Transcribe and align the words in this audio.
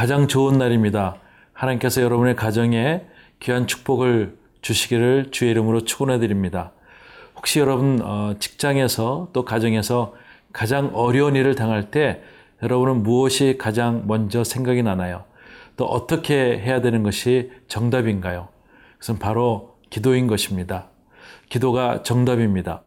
가장 0.00 0.28
좋은 0.28 0.56
날입니다. 0.56 1.16
하나님께서 1.52 2.00
여러분의 2.00 2.34
가정에 2.34 3.02
귀한 3.38 3.66
축복을 3.66 4.34
주시기를 4.62 5.26
주의 5.30 5.50
이름으로 5.50 5.84
축원해 5.84 6.18
드립니다. 6.18 6.72
혹시 7.36 7.60
여러분 7.60 8.00
어, 8.02 8.32
직장에서 8.38 9.28
또 9.34 9.44
가정에서 9.44 10.14
가장 10.54 10.90
어려운 10.94 11.36
일을 11.36 11.54
당할 11.54 11.90
때 11.90 12.22
여러분은 12.62 13.02
무엇이 13.02 13.58
가장 13.58 14.04
먼저 14.06 14.42
생각이 14.42 14.82
나나요? 14.82 15.24
또 15.76 15.84
어떻게 15.84 16.58
해야 16.58 16.80
되는 16.80 17.02
것이 17.02 17.52
정답인가요? 17.68 18.48
그것은 18.94 19.18
바로 19.18 19.76
기도인 19.90 20.28
것입니다. 20.28 20.88
기도가 21.50 22.02
정답입니다. 22.02 22.84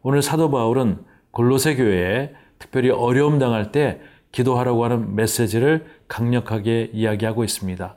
오늘 0.00 0.22
사도 0.22 0.50
바울은 0.50 1.04
골로새 1.30 1.76
교회에 1.76 2.32
특별히 2.58 2.88
어려움 2.88 3.38
당할 3.38 3.70
때 3.70 4.00
기도하라고 4.34 4.84
하는 4.84 5.14
메시지를 5.14 5.86
강력하게 6.14 6.90
이야기하고 6.92 7.42
있습니다. 7.42 7.96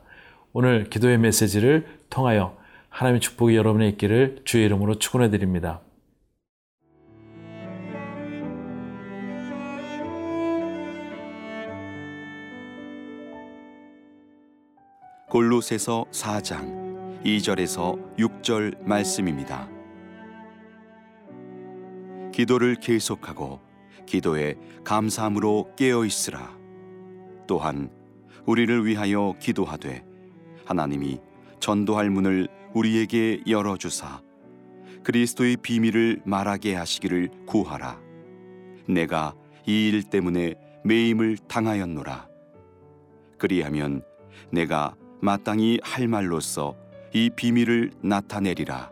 오늘 0.52 0.89
기도의 0.89 1.20
메시지를 1.20 1.85
통하여 2.09 2.57
하나님의 2.90 3.21
축복이 3.21 3.55
여러분의 3.55 3.91
있기를 3.91 4.40
주의 4.43 4.66
이름으로 4.66 4.98
축원해 4.98 5.30
드립니다. 5.30 5.81
골로새서 15.29 16.05
4장 16.12 17.21
2절에서 17.23 18.18
6절 18.18 18.82
말씀입니다. 18.82 19.70
기도를 22.32 22.77
계속하고 22.77 23.60
기도에 24.07 24.55
감사함으로 24.84 25.76
깨어 25.76 26.04
있으라. 26.04 26.57
또한 27.45 27.96
우리를 28.48 28.85
위하여 28.85 29.35
기도하되 29.40 30.03
하나님이 30.65 31.20
전도할 31.59 32.09
문을 32.09 32.48
우리에게 32.73 33.43
열어 33.48 33.77
주사 33.77 34.21
그리스도의 35.04 35.57
비밀을 35.57 36.21
말하게 36.26 36.76
하시기를 36.76 37.29
구하라. 37.45 37.99
내가 38.87 39.34
이 39.65 39.89
일 39.89 40.04
때문에 40.04 40.55
매임을 40.84 41.37
당하였노라. 41.48 42.27
그리하면 43.37 44.01
내가 44.51 44.95
마땅히 45.21 45.79
할 45.84 46.07
말로써 46.07 46.76
이 47.13 47.29
비밀을 47.29 47.91
나타내리라. 48.01 48.91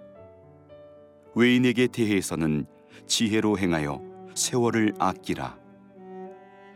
외인에게 1.36 1.88
대해서는 1.88 2.66
지혜로 3.08 3.58
행하여 3.58 4.02
세월을 4.36 4.94
아끼라. 5.00 5.58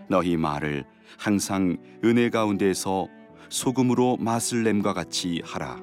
너희 0.10 0.38
말을 0.38 0.86
항상 1.18 1.78
은혜 2.04 2.30
가운데서 2.30 3.08
소금으로 3.50 4.18
맛을 4.18 4.64
냄과 4.64 4.94
같이 4.94 5.42
하라. 5.46 5.78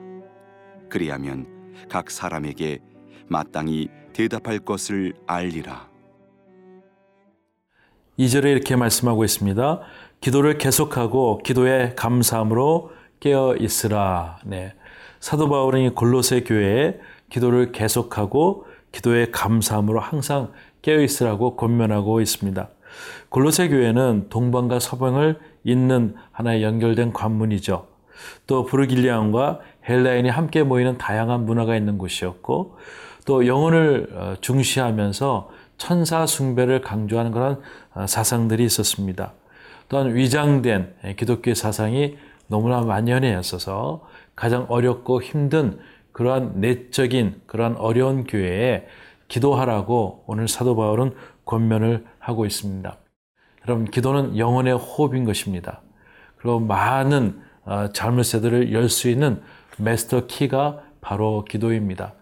그리하면 0.88 1.46
각 1.88 2.10
사람에게 2.10 2.80
마땅히 3.28 3.88
대답할 4.12 4.58
것을 4.58 5.14
알리라. 5.26 5.88
2절에 8.18 8.46
이렇게 8.46 8.76
말씀하고 8.76 9.24
있습니다. 9.24 9.80
기도를 10.20 10.58
계속하고 10.58 11.38
기도에 11.44 11.94
감사함으로 11.94 12.90
깨어 13.20 13.56
있으라. 13.56 14.38
네. 14.44 14.74
사도 15.20 15.48
바울은 15.48 15.94
골로새 15.94 16.42
교회에 16.42 16.98
기도를 17.30 17.72
계속하고 17.72 18.66
기도에 18.90 19.30
감사함으로 19.30 20.00
항상 20.00 20.52
깨어 20.82 21.00
있으라고 21.00 21.56
권면하고 21.56 22.20
있습니다. 22.20 22.70
골로새 23.28 23.68
교회는 23.68 24.26
동방과 24.28 24.78
서방을 24.78 25.38
잇는 25.64 26.14
하나의 26.32 26.62
연결된 26.62 27.12
관문이죠. 27.12 27.86
또 28.46 28.64
브르길리안과 28.64 29.60
헬라인이 29.88 30.28
함께 30.28 30.62
모이는 30.62 30.98
다양한 30.98 31.44
문화가 31.44 31.76
있는 31.76 31.98
곳이었고 31.98 32.76
또 33.24 33.46
영혼을 33.46 34.08
어, 34.12 34.34
중시하면서 34.40 35.50
천사 35.78 36.26
숭배를 36.26 36.80
강조하는 36.80 37.32
그런 37.32 37.60
어, 37.94 38.06
사상들이 38.06 38.64
있었습니다. 38.64 39.32
또한 39.88 40.14
위장된 40.14 40.94
기독교의 41.16 41.54
사상이 41.54 42.16
너무나 42.48 42.80
만연해였어서 42.80 44.06
가장 44.34 44.66
어렵고 44.68 45.22
힘든 45.22 45.78
그러한 46.12 46.54
내적인 46.56 47.42
그러한 47.46 47.76
어려운 47.76 48.24
교회에 48.24 48.86
기도하라고 49.28 50.24
오늘 50.26 50.48
사도 50.48 50.76
바울은 50.76 51.12
권면을 51.44 52.04
하고 52.26 52.44
있습니다. 52.44 52.96
여러분, 53.66 53.84
기도는 53.84 54.36
영혼의 54.36 54.74
호흡인 54.74 55.24
것입니다. 55.24 55.80
그리고 56.38 56.58
많은 56.58 57.40
어, 57.64 57.88
자물쇠들을 57.92 58.72
열수 58.72 59.08
있는 59.08 59.42
마스터 59.78 60.26
키가 60.26 60.82
바로 61.00 61.44
기도입니다. 61.44 62.14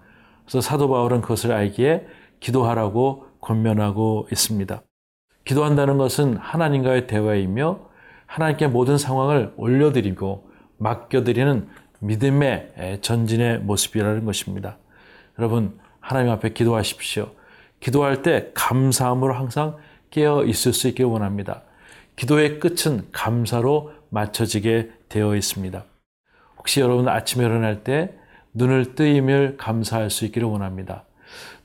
그래서 0.45 0.61
사도 0.61 0.89
바울은 0.89 1.23
그것을 1.23 1.53
알기에 1.53 2.07
기도하라고 2.41 3.27
권면하고 3.41 4.29
있습니다. 4.31 4.83
기도한다는 5.45 5.97
것은 5.97 6.37
하나님과의 6.37 7.07
대화이며 7.07 7.81
하나님께 8.27 8.67
모든 8.67 8.99
상황을 8.99 9.55
올려드리고 9.57 10.51
맡겨드리는 10.79 11.69
믿음의 12.01 13.01
전진의 13.01 13.61
모습이라는 13.61 14.25
것입니다. 14.25 14.77
여러분, 15.39 15.79
하나님 16.01 16.31
앞에 16.33 16.53
기도하십시오. 16.53 17.31
기도할 17.81 18.23
때 18.23 18.51
감사함으로 18.55 19.35
항상 19.35 19.77
깨어 20.15 20.45
있을 20.45 20.73
수 20.73 20.87
있길 20.87 21.07
원합니다. 21.07 21.63
기도의 22.15 22.61
끝은 22.61 23.09
감사로 23.11 23.91
맞춰지게 24.11 24.91
되어 25.09 25.35
있습니다. 25.35 25.85
혹시 26.57 26.81
여러분 26.81 27.09
아침에 27.09 27.45
일어날 27.45 27.83
때 27.83 28.15
눈을 28.53 28.95
뜨임을 28.95 29.57
감사할 29.57 30.11
수 30.11 30.25
있기를 30.25 30.47
원합니다. 30.47 31.05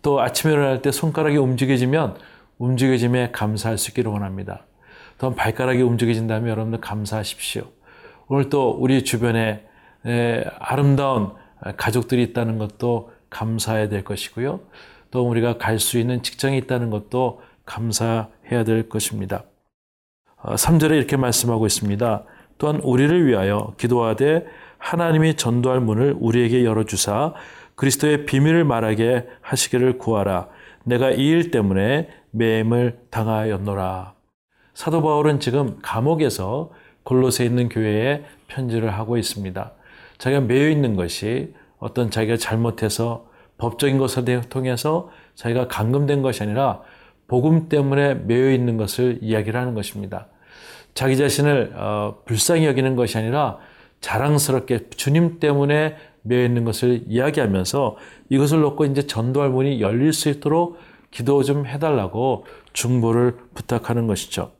또 0.02 0.20
아침에 0.20 0.52
일어날 0.52 0.82
때 0.82 0.92
손가락이 0.92 1.38
움직여지면 1.38 2.18
움직여짐에 2.58 3.30
감사할 3.32 3.78
수 3.78 3.92
있기를 3.92 4.12
원합니다. 4.12 4.66
또 5.20 5.36
발가락이 5.36 5.84
움직여진다면 5.84 6.50
여러분들 6.50 6.82
감사하십시오. 6.82 7.66
오늘 8.30 8.50
또 8.50 8.72
우리 8.72 9.04
주변에 9.04 9.64
아름다운 10.58 11.34
가족들이 11.78 12.24
있다는 12.24 12.58
것도 12.58 13.12
감사해야 13.30 13.90
될 13.90 14.04
것이고요. 14.04 14.62
또 15.12 15.30
우리가 15.30 15.60
갈 15.60 15.78
수 15.78 16.00
있는 16.00 16.24
직장이 16.24 16.58
있다는 16.58 16.90
것도 16.90 17.42
감사해야 17.70 18.64
될 18.66 18.90
것입니다. 18.90 19.44
3절에 20.44 20.92
어, 20.92 20.96
이렇게 20.96 21.18
말씀하고 21.18 21.68
있습니다. 21.68 22.24
또한 22.58 22.78
우리를 22.82 23.28
위하여 23.28 23.74
기도하되 23.78 24.46
하나님이 24.80 25.36
전도할 25.36 25.80
문을 25.80 26.16
우리에게 26.20 26.66
열어주사 26.66 27.34
그리스도의 27.76 28.26
비밀을 28.26 28.66
말하게 28.66 29.28
하시기를 29.42 29.98
구하라. 30.00 30.48
내가 30.84 31.12
이 31.12 31.30
일 31.30 31.52
때문에 31.52 32.10
매임을 32.32 33.00
당하였노라. 33.12 34.14
사도 34.74 35.02
바울은 35.02 35.40
지금 35.40 35.78
감옥에서 35.82 36.72
골로새 37.04 37.46
있는 37.46 37.70
교회에 37.70 38.24
편지를 38.48 38.94
하고 38.94 39.18
있습니다. 39.18 39.72
자기가 40.18 40.42
매여 40.42 40.70
있는 40.70 40.96
것이 40.96 41.54
어떤 41.78 42.12
자기가 42.12 42.38
잘못해서 42.38 43.28
법적인 43.58 43.98
것을 43.98 44.42
통해서 44.50 45.10
자기가 45.36 45.68
감금된 45.68 46.22
것이 46.22 46.44
아니라 46.44 46.82
복음 47.30 47.70
때문에 47.70 48.16
매여 48.16 48.52
있는 48.52 48.76
것을 48.76 49.20
이야기를 49.22 49.58
하는 49.58 49.74
것입니다. 49.74 50.28
자기 50.94 51.16
자신을 51.16 51.74
어, 51.76 52.18
불쌍히 52.26 52.66
여기는 52.66 52.98
것이 52.98 53.18
아니라 53.18 53.60
자랑스럽게 54.02 54.90
주님 54.90 55.40
때문에 55.40 55.96
매여 56.24 56.44
있는 56.44 56.66
것을 56.66 57.04
이야기하면서 57.08 57.96
이것을 58.30 58.60
놓고 58.60 58.86
이제 58.86 59.04
전도할 59.04 59.50
문이 59.50 59.80
열릴 59.80 60.12
수 60.12 60.30
있도록 60.30 60.78
기도 61.12 61.44
좀 61.44 61.66
해달라고 61.66 62.46
중보를 62.74 63.38
부탁하는 63.54 64.08
것이죠. 64.08 64.52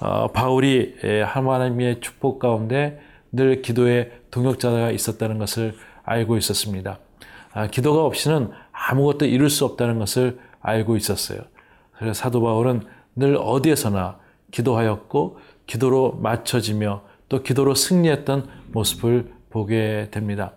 어, 0.00 0.28
바울이 0.28 0.94
하나님의 1.24 2.00
축복 2.00 2.38
가운데 2.38 3.00
늘 3.32 3.62
기도의 3.62 4.12
동역자가 4.30 4.90
있었다는 4.90 5.38
것을 5.38 5.74
알고 6.04 6.36
있었습니다. 6.36 6.98
아, 7.52 7.66
기도가 7.66 8.04
없이는 8.04 8.50
아무것도 8.72 9.26
이룰 9.26 9.50
수 9.50 9.64
없다는 9.64 9.98
것을 9.98 10.38
알고 10.60 10.96
있었어요. 10.96 11.40
그래서 11.98 12.14
사도 12.14 12.40
바울은 12.40 12.82
늘 13.16 13.36
어디에서나 13.36 14.18
기도하였고 14.50 15.38
기도로 15.66 16.18
맞춰지며 16.22 17.02
또 17.28 17.42
기도로 17.42 17.74
승리했던 17.74 18.48
모습을 18.72 19.32
보게 19.50 20.08
됩니다. 20.10 20.52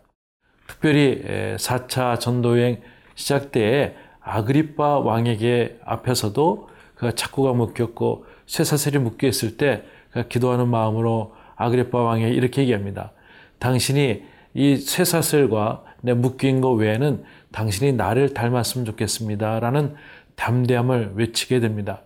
특별히 0.68 1.22
4차 1.58 2.20
전도여행 2.20 2.82
시작 3.16 3.52
때에 3.52 3.96
아그리파 4.22 5.00
왕에게 5.00 5.80
앞에서도 5.84 6.70
그가 6.96 7.12
착고가 7.12 7.54
묶였고 7.54 8.26
쇠사슬이 8.46 9.00
묶여 9.00 9.28
있을 9.28 9.58
때 9.58 9.84
그가 10.12 10.28
기도하는 10.28 10.68
마음으로 10.68 11.34
아그리파 11.56 12.00
왕에게 12.00 12.34
이렇게 12.34 12.62
얘기합니다. 12.62 13.12
당신이 13.60 14.24
이 14.54 14.78
쇠사슬과 14.78 15.84
내 16.02 16.14
묶인 16.14 16.62
것 16.62 16.72
외에는 16.72 17.24
당신이 17.52 17.94
나를 17.94 18.34
닮았으면 18.34 18.86
좋겠습니다. 18.86 19.60
라는 19.60 19.96
담대함을 20.42 21.12
외치게 21.16 21.60
됩니다. 21.60 22.02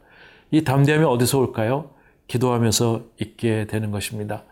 이 0.51 0.63
담대함이 0.63 1.05
어디서 1.05 1.39
올까요? 1.39 1.91
기도하면서 2.27 3.03
있게 3.21 3.65
되는 3.67 3.91
것입니다. 3.91 4.43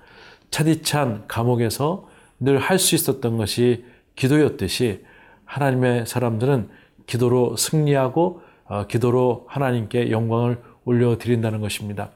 차디찬 0.51 1.25
감옥에서 1.27 2.07
늘 2.39 2.57
할 2.59 2.79
수 2.79 2.95
있었던 2.95 3.35
것이 3.37 3.83
기도였듯이 4.15 5.03
하나님의 5.45 6.05
사람들은 6.05 6.69
기도로 7.07 7.57
승리하고 7.57 8.41
어, 8.65 8.87
기도로 8.87 9.45
하나님께 9.49 10.11
영광을 10.11 10.61
올려드린다는 10.85 11.59
것입니다. 11.59 12.11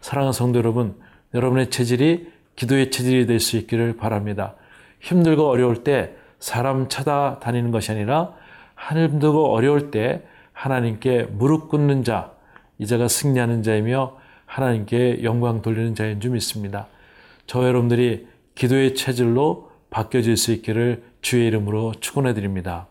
사랑하는 0.00 0.32
성도 0.32 0.58
여러분, 0.58 0.98
여러분의 1.34 1.68
체질이 1.68 2.32
기도의 2.56 2.90
체질이 2.90 3.26
될 3.26 3.38
수 3.38 3.58
있기를 3.58 3.96
바랍니다. 3.98 4.54
힘들고 5.00 5.46
어려울 5.46 5.84
때 5.84 6.14
사람 6.38 6.88
찾아다니는 6.88 7.70
것이 7.70 7.92
아니라 7.92 8.34
힘들고 8.90 9.52
어려울 9.52 9.90
때 9.90 10.22
하나님께 10.52 11.24
무릎 11.32 11.68
꿇는 11.68 12.04
자, 12.04 12.32
이자가 12.78 13.08
승리하는 13.08 13.62
자이며 13.62 14.16
하나님께 14.46 15.22
영광 15.22 15.62
돌리는 15.62 15.94
자인 15.94 16.20
줄 16.20 16.32
믿습니다. 16.32 16.88
저 17.46 17.66
여러분들이 17.66 18.26
기도의 18.54 18.94
체질로 18.94 19.70
바뀌어질 19.90 20.36
수 20.36 20.52
있기를 20.52 21.02
주의 21.20 21.46
이름으로 21.46 21.92
축원해 22.00 22.34
드립니다. 22.34 22.86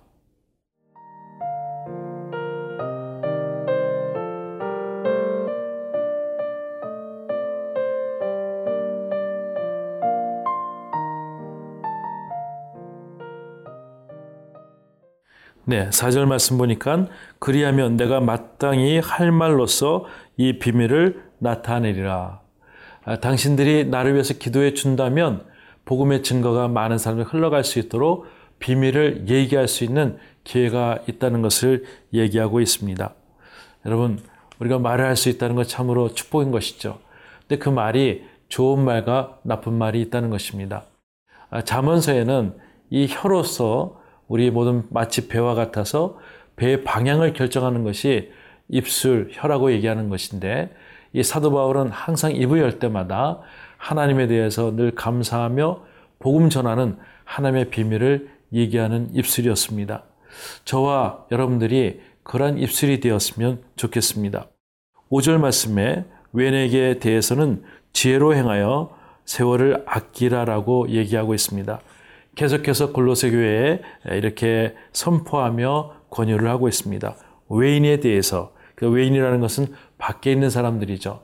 네, 15.71 15.89
4절 15.89 16.25
말씀 16.25 16.57
보니까 16.57 17.07
그리하면 17.39 17.95
내가 17.95 18.19
마땅히 18.19 18.99
할 18.99 19.31
말로서 19.31 20.03
이 20.35 20.59
비밀을 20.59 21.23
나타내리라. 21.37 22.41
아, 23.05 23.15
당신들이 23.21 23.85
나를 23.85 24.11
위해서 24.11 24.33
기도해 24.33 24.73
준다면 24.73 25.45
복음의 25.85 26.23
증거가 26.23 26.67
많은 26.67 26.97
사람들 26.97 27.23
흘러갈 27.23 27.63
수 27.63 27.79
있도록 27.79 28.25
비밀을 28.59 29.29
얘기할 29.29 29.69
수 29.69 29.85
있는 29.85 30.17
기회가 30.43 30.99
있다는 31.07 31.41
것을 31.41 31.85
얘기하고 32.13 32.59
있습니다. 32.59 33.13
여러분, 33.85 34.19
우리가 34.59 34.77
말을 34.77 35.05
할 35.05 35.15
수 35.15 35.29
있다는 35.29 35.55
것 35.55 35.69
참으로 35.69 36.13
축복인 36.13 36.51
것이죠. 36.51 36.99
근데 37.47 37.63
그 37.63 37.69
말이 37.69 38.25
좋은 38.49 38.83
말과 38.83 39.39
나쁜 39.43 39.71
말이 39.71 40.01
있다는 40.01 40.31
것입니다. 40.31 40.83
아, 41.49 41.61
잠언서에는 41.61 42.57
이 42.89 43.07
혀로서 43.09 44.00
우리 44.31 44.49
모든 44.49 44.83
마치 44.89 45.27
배와 45.27 45.55
같아서 45.55 46.17
배의 46.55 46.85
방향을 46.85 47.33
결정하는 47.33 47.83
것이 47.83 48.31
입술, 48.69 49.27
혀라고 49.33 49.73
얘기하는 49.73 50.07
것인데 50.07 50.73
이 51.11 51.21
사도 51.21 51.51
바울은 51.51 51.89
항상 51.89 52.33
입을 52.33 52.59
열 52.59 52.79
때마다 52.79 53.41
하나님에 53.75 54.27
대해서 54.27 54.73
늘 54.73 54.95
감사하며 54.95 55.83
복음 56.19 56.49
전하는 56.49 56.95
하나님의 57.25 57.71
비밀을 57.71 58.29
얘기하는 58.53 59.09
입술이었습니다. 59.13 60.03
저와 60.63 61.25
여러분들이 61.29 61.99
그러한 62.23 62.57
입술이 62.57 63.01
되었으면 63.01 63.61
좋겠습니다. 63.75 64.47
5절 65.11 65.39
말씀에 65.39 66.05
왼에게 66.31 66.99
대해서는 66.99 67.63
지혜로 67.91 68.33
행하여 68.33 68.95
세월을 69.25 69.83
아끼라라고 69.85 70.87
얘기하고 70.87 71.33
있습니다. 71.33 71.81
계속해서 72.35 72.93
골로새 72.93 73.31
교회에 73.31 73.81
이렇게 74.11 74.75
선포하며 74.93 75.93
권유를 76.09 76.49
하고 76.49 76.67
있습니다. 76.67 77.15
외인에 77.49 77.99
대해서 77.99 78.53
그 78.75 78.89
외인이라는 78.89 79.39
것은 79.39 79.67
밖에 79.97 80.31
있는 80.31 80.49
사람들이죠. 80.49 81.21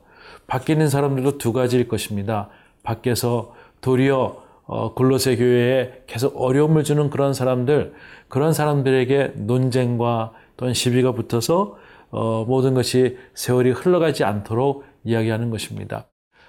밖에 0.48 0.74
있는 0.74 0.89
사람들도 0.89 1.38
두 1.38 1.54
가지일 1.54 1.88
것입니다. 1.88 2.50
밖에서 2.83 3.56
도리어 3.81 4.48
어, 4.65 4.94
골로새 4.94 5.38
교회에 5.38 6.04
계속 6.07 6.36
어려움을 6.36 6.83
주는 6.83 7.10
그런 7.10 7.33
사람들, 7.33 7.94
그런 8.27 8.51
사람들에게 8.51 9.33
논쟁과 9.36 10.33
또는 10.57 10.74
시비가 10.74 11.13
붙어서 11.13 11.77
어, 12.10 12.45
모든 12.45 12.74
것이 12.74 13.18
세월이 13.33 13.71
흘러가지 13.71 14.25
않도록 14.25 14.83
이야기하는 15.06 15.51
것입니다. 15.51 16.07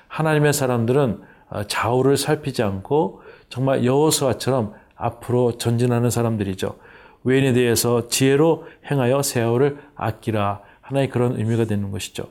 하나님의 0.08 0.52
사람들은 0.52 1.20
어, 1.50 1.64
좌우를 1.64 2.16
살피지 2.16 2.62
않고 2.62 3.22
정말 3.48 3.84
여호수아처럼 3.84 4.74
앞으로 4.96 5.58
전진하는 5.58 6.10
사람들이죠. 6.10 6.76
외인에 7.24 7.52
대해서 7.52 8.08
지혜로 8.08 8.66
행하여 8.90 9.22
세월을 9.22 9.78
아끼라 9.94 10.60
하나의 10.80 11.08
그런 11.10 11.36
의미가 11.36 11.64
되는 11.64 11.90
것이죠. 11.90 12.28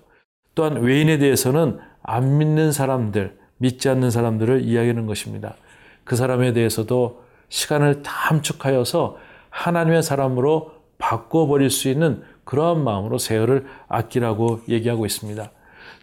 또한 0.55 0.81
외인에 0.81 1.17
대해서는 1.17 1.79
안 2.01 2.37
믿는 2.37 2.71
사람들, 2.71 3.37
믿지 3.57 3.89
않는 3.89 4.11
사람들을 4.11 4.61
이야기하는 4.63 5.05
것입니다. 5.05 5.55
그 6.03 6.15
사람에 6.15 6.53
대해서도 6.53 7.23
시간을 7.49 8.01
담축하여서 8.01 9.17
하나님의 9.49 10.03
사람으로 10.03 10.71
바꿔버릴 10.97 11.69
수 11.69 11.89
있는 11.89 12.23
그러한 12.43 12.83
마음으로 12.83 13.17
세월을 13.17 13.65
아끼라고 13.87 14.61
얘기하고 14.69 15.05
있습니다. 15.05 15.51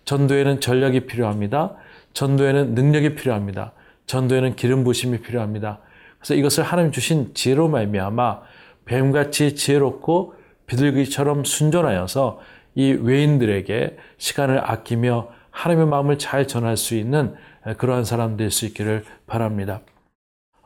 전도에는 0.04 0.60
전략이 0.60 1.06
필요합니다. 1.06 1.74
전도에는 2.12 2.74
능력이 2.74 3.14
필요합니다. 3.14 3.72
전도에는 4.06 4.56
기름 4.56 4.84
부심이 4.84 5.20
필요합니다. 5.20 5.80
그래서 6.18 6.34
이것을 6.34 6.64
하나님 6.64 6.92
주신 6.92 7.32
지혜로 7.34 7.68
말미암아 7.68 8.40
뱀같이 8.84 9.54
지혜롭고 9.54 10.34
비둘기처럼 10.66 11.44
순전하여서 11.44 12.40
이 12.74 12.92
외인들에게 12.92 13.96
시간을 14.18 14.70
아끼며 14.70 15.28
하나님의 15.50 15.86
마음을 15.86 16.18
잘 16.18 16.46
전할 16.46 16.76
수 16.76 16.94
있는 16.96 17.34
그러한 17.78 18.04
사람 18.04 18.36
될 18.36 18.50
수 18.50 18.66
있기를 18.66 19.04
바랍니다. 19.26 19.80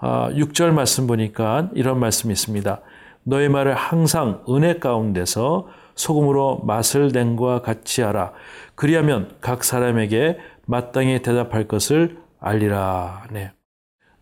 6절 0.01 0.69
아, 0.69 0.73
말씀 0.73 1.07
보니까 1.07 1.71
이런 1.75 1.99
말씀이 1.99 2.33
있습니다. 2.33 2.81
너의 3.25 3.49
말을 3.49 3.75
항상 3.75 4.43
은혜 4.49 4.79
가운데서 4.79 5.69
소금으로 5.95 6.61
맛을 6.65 7.11
낸 7.13 7.37
것과 7.37 7.63
같이 7.63 8.03
하라. 8.03 8.33
그리하면 8.75 9.37
각 9.41 9.65
사람에게 9.65 10.39
마땅히 10.67 11.21
대답할 11.21 11.67
것을 11.67 12.19
알리라. 12.41 13.27
네. 13.31 13.53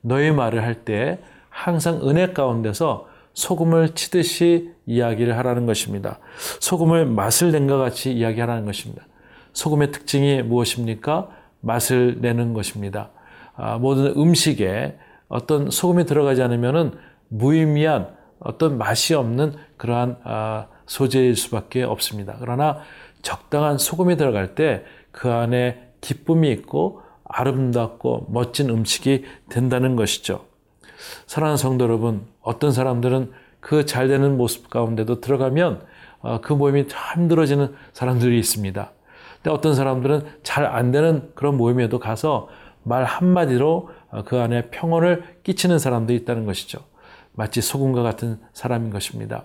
너의 0.00 0.32
말을 0.32 0.62
할 0.62 0.84
때 0.84 1.18
항상 1.50 2.00
은혜 2.08 2.32
가운데서 2.32 3.08
소금을 3.34 3.94
치듯이 3.94 4.72
이야기를 4.86 5.36
하라는 5.38 5.66
것입니다. 5.66 6.18
소금을 6.60 7.06
맛을 7.06 7.52
낸것 7.52 7.78
같이 7.78 8.12
이야기하라는 8.12 8.64
것입니다. 8.64 9.04
소금의 9.52 9.92
특징이 9.92 10.42
무엇입니까? 10.42 11.28
맛을 11.60 12.18
내는 12.20 12.54
것입니다. 12.54 13.10
아, 13.56 13.78
모든 13.78 14.14
음식에 14.16 14.98
어떤 15.28 15.70
소금이 15.70 16.04
들어가지 16.04 16.42
않으면 16.42 16.98
무의미한 17.28 18.14
어떤 18.38 18.78
맛이 18.78 19.14
없는 19.14 19.54
그러한 19.76 20.18
아, 20.24 20.66
소재일 20.86 21.36
수밖에 21.36 21.82
없습니다. 21.82 22.36
그러나 22.38 22.80
적당한 23.22 23.76
소금이 23.78 24.16
들어갈 24.16 24.54
때 24.54 24.84
그 25.16 25.32
안에 25.32 25.92
기쁨이 26.02 26.52
있고 26.52 27.00
아름답고 27.28 28.26
멋진 28.30 28.70
음식이 28.70 29.24
된다는 29.48 29.96
것이죠. 29.96 30.44
사랑하는 31.26 31.56
성도 31.56 31.84
여러분, 31.84 32.26
어떤 32.40 32.72
사람들은 32.72 33.32
그 33.60 33.84
잘 33.84 34.08
되는 34.08 34.36
모습 34.36 34.70
가운데도 34.70 35.20
들어가면 35.20 35.82
어, 36.20 36.40
그 36.40 36.52
모임이 36.52 36.88
참 36.88 37.22
힘들어지는 37.22 37.74
사람들이 37.92 38.38
있습니다. 38.38 38.90
근데 39.36 39.50
어떤 39.50 39.74
사람들은 39.74 40.22
잘 40.42 40.64
안 40.64 40.90
되는 40.92 41.30
그런 41.34 41.56
모임에도 41.56 41.98
가서 41.98 42.48
말 42.82 43.04
한마디로 43.04 43.90
어, 44.10 44.22
그 44.24 44.38
안에 44.38 44.70
평온을 44.70 45.40
끼치는 45.42 45.78
사람도 45.78 46.12
있다는 46.14 46.46
것이죠. 46.46 46.78
마치 47.32 47.60
소금과 47.60 48.02
같은 48.02 48.38
사람인 48.52 48.90
것입니다. 48.90 49.44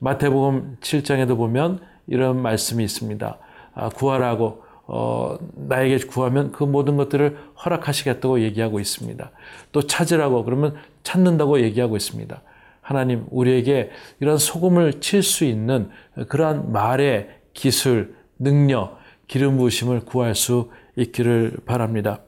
마태복음 0.00 0.78
7장에도 0.80 1.36
보면 1.36 1.80
이런 2.08 2.42
말씀이 2.42 2.82
있습니다. 2.82 3.38
아, 3.74 3.88
구하라고 3.90 4.64
어, 4.94 5.38
나에게 5.54 6.04
구하면 6.06 6.52
그 6.52 6.64
모든 6.64 6.98
것들을 6.98 7.38
허락하시겠다고 7.64 8.40
얘기하고 8.42 8.78
있습니다. 8.78 9.30
또 9.72 9.86
찾으라고 9.86 10.44
그러면 10.44 10.74
찾는다고 11.02 11.60
얘기하고 11.62 11.96
있습니다. 11.96 12.42
하나님, 12.82 13.24
우리에게 13.30 13.90
이런 14.20 14.36
소금을 14.36 15.00
칠 15.00 15.22
수 15.22 15.46
있는 15.46 15.88
그러한 16.28 16.72
말의 16.72 17.30
기술, 17.54 18.16
능력, 18.38 18.98
기름 19.28 19.56
부으심을 19.56 20.00
구할 20.04 20.34
수 20.34 20.70
있기를 20.96 21.56
바랍니다. 21.64 22.20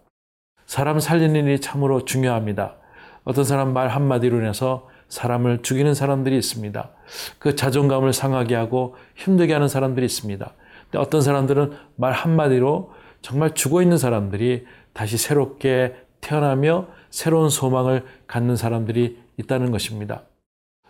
사람 0.65 1.01
살리는 1.01 1.45
일이 1.45 1.61
참으로 1.61 2.07
중요합니다. 2.07 2.77
어떤 3.25 3.45
사람 3.45 3.75
말 3.75 3.89
한마디로 3.89 4.39
인해서 4.39 4.89
사람을 5.09 5.61
죽이는 5.61 5.93
사람들이 5.93 6.35
있습니다. 6.39 6.91
그 7.39 7.57
자존감을 7.57 8.15
상하게 8.15 8.55
하고 8.55 8.97
힘들게 9.17 9.53
하는 9.53 9.69
사람들이 9.69 10.07
있습니다. 10.07 10.55
어떤 10.97 11.21
사람들은 11.21 11.73
말 11.97 12.13
한마디로 12.13 12.93
정말 13.23 13.55
죽어 13.55 13.83
있는 13.83 13.99
사람들이 13.99 14.67
다시 14.93 15.17
새롭게 15.17 15.97
태어나며 16.21 16.89
새로운 17.11 17.51
소망을 17.51 18.05
갖는 18.27 18.57
사람들이 18.57 19.19
있다는 19.37 19.71
것입니다. 19.71 20.23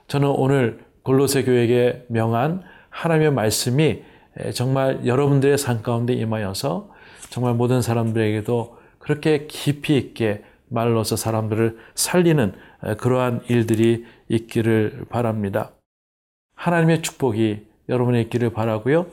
저는 0.08 0.28
오늘 0.28 0.84
골로새 1.02 1.44
교회에게 1.44 2.06
명한 2.08 2.62
하나님의 2.90 3.32
말씀이 3.32 4.02
정말 4.54 5.06
여러분들의 5.06 5.58
삶 5.58 5.82
가운데 5.82 6.12
임하여서 6.12 6.90
정말 7.30 7.54
모든 7.54 7.82
사람들에게도 7.82 8.78
그렇게 8.98 9.46
깊이 9.46 9.96
있게 9.96 10.42
말로서 10.68 11.16
사람들을 11.16 11.78
살리는 11.94 12.52
그러한 12.98 13.42
일들이 13.48 14.06
있기를 14.28 15.06
바랍니다. 15.08 15.72
하나님의 16.56 17.02
축복이 17.02 17.66
여러분의 17.88 18.22
있기를 18.22 18.50
바라고요. 18.50 19.06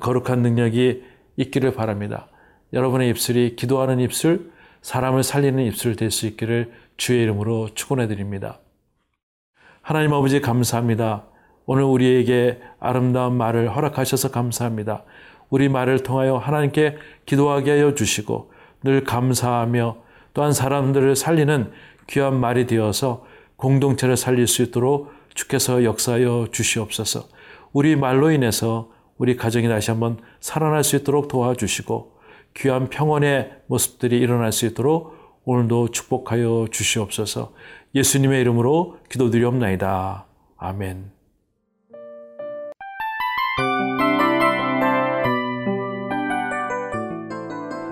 거룩한 0.00 0.42
능력이 0.42 1.02
있기를 1.36 1.74
바랍니다. 1.74 2.28
여러분의 2.72 3.10
입술이 3.10 3.56
기도하는 3.56 4.00
입술, 4.00 4.50
사람을 4.82 5.22
살리는 5.22 5.62
입술 5.64 5.96
될 5.96 6.10
수 6.10 6.26
있기를 6.26 6.72
주의 6.96 7.22
이름으로 7.22 7.70
축원해 7.74 8.06
드립니다. 8.08 8.60
하나님 9.82 10.12
아버지 10.12 10.40
감사합니다. 10.40 11.24
오늘 11.66 11.84
우리에게 11.84 12.60
아름다운 12.78 13.36
말을 13.36 13.74
허락하셔서 13.74 14.30
감사합니다. 14.30 15.04
우리 15.50 15.68
말을 15.68 16.02
통하여 16.02 16.36
하나님께 16.36 16.96
기도하게 17.26 17.72
하여 17.72 17.94
주시고 17.94 18.52
늘 18.82 19.04
감사하며 19.04 19.96
또한 20.34 20.52
사람들을 20.52 21.16
살리는 21.16 21.70
귀한 22.08 22.38
말이 22.38 22.66
되어서 22.66 23.24
공동체를 23.56 24.16
살릴 24.16 24.46
수 24.46 24.62
있도록 24.62 25.12
주께서 25.34 25.84
역사하여 25.84 26.48
주시옵소서. 26.52 27.28
우리 27.72 27.96
말로 27.96 28.30
인해서 28.30 28.90
우리 29.18 29.36
가정이 29.36 29.68
다시 29.68 29.90
한번 29.90 30.18
살아날 30.40 30.84
수 30.84 30.96
있도록 30.96 31.28
도와주시고 31.28 32.14
귀한 32.54 32.88
평온의 32.88 33.50
모습들이 33.66 34.18
일어날 34.18 34.52
수 34.52 34.66
있도록 34.66 35.14
오늘도 35.44 35.88
축복하여 35.88 36.68
주시옵소서. 36.70 37.52
예수님의 37.94 38.40
이름으로 38.40 38.98
기도드리옵나이다. 39.10 40.26
아멘. 40.56 41.12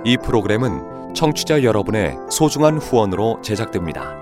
이 0.05 0.17
프로그램은 0.17 1.15
청취자 1.15 1.63
여러분의 1.63 2.17
소중한 2.31 2.79
후원으로 2.79 3.41
제작됩니다. 3.43 4.22